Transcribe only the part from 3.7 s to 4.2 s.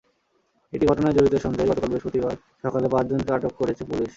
Police.